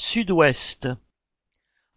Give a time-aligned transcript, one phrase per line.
[0.00, 0.88] Sud-Ouest.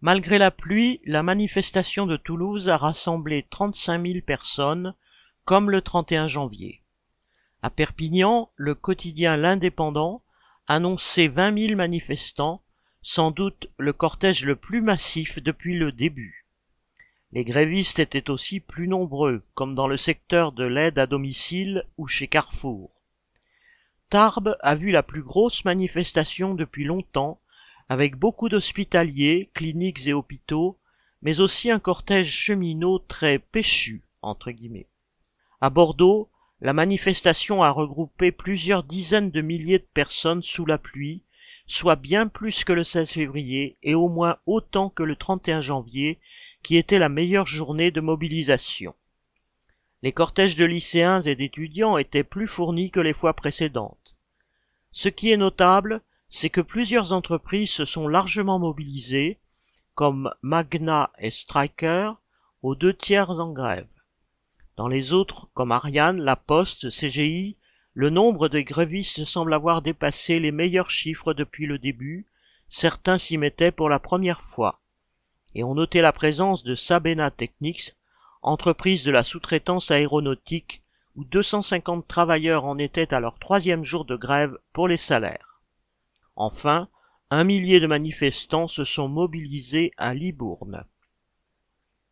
[0.01, 4.95] Malgré la pluie, la manifestation de Toulouse a rassemblé 35 000 personnes,
[5.45, 6.81] comme le 31 janvier.
[7.61, 10.23] À Perpignan, le quotidien L'Indépendant
[10.65, 12.63] annonçait 20 000 manifestants,
[13.03, 16.47] sans doute le cortège le plus massif depuis le début.
[17.31, 22.07] Les grévistes étaient aussi plus nombreux, comme dans le secteur de l'aide à domicile ou
[22.07, 22.89] chez Carrefour.
[24.09, 27.39] Tarbes a vu la plus grosse manifestation depuis longtemps
[27.91, 30.77] avec beaucoup d'hospitaliers, cliniques et hôpitaux,
[31.21, 34.87] mais aussi un cortège cheminot très péchu, entre guillemets.
[35.59, 36.29] À Bordeaux,
[36.61, 41.23] la manifestation a regroupé plusieurs dizaines de milliers de personnes sous la pluie,
[41.67, 46.17] soit bien plus que le 16 février et au moins autant que le 31 janvier,
[46.63, 48.95] qui était la meilleure journée de mobilisation.
[50.01, 54.15] Les cortèges de lycéens et d'étudiants étaient plus fournis que les fois précédentes.
[54.93, 56.01] Ce qui est notable,
[56.33, 59.37] c'est que plusieurs entreprises se sont largement mobilisées,
[59.95, 62.13] comme Magna et Stryker,
[62.63, 63.89] aux deux tiers en grève.
[64.77, 67.57] Dans les autres, comme Ariane, La Poste, CGI,
[67.93, 72.25] le nombre de grévistes semble avoir dépassé les meilleurs chiffres depuis le début,
[72.69, 74.79] certains s'y mettaient pour la première fois.
[75.53, 77.97] Et on notait la présence de Sabena Technics,
[78.41, 80.81] entreprise de la sous-traitance aéronautique,
[81.17, 85.50] où 250 travailleurs en étaient à leur troisième jour de grève pour les salaires.
[86.43, 86.89] Enfin,
[87.29, 90.85] un millier de manifestants se sont mobilisés à Libourne.